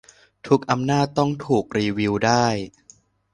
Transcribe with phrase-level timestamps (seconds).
[0.47, 2.45] ทุกอำนาจต้องถูกรีวิวได้